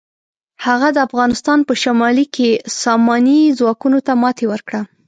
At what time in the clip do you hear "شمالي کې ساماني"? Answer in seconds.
1.83-3.41